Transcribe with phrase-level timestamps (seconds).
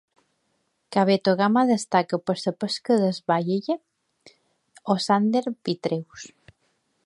[0.95, 3.77] Kabetogama destaca per la pesca del "walleye"
[4.95, 6.29] o "Sander vitreus".